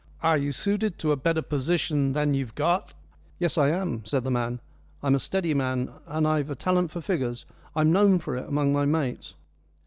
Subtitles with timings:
[0.23, 2.95] Are you suited to a better position than you've got?"
[3.37, 4.59] "Yes, I am," said the man,
[5.03, 7.45] "I'm a steady man, and I've a talent for figures.
[7.75, 9.35] I'm known for it among my mates."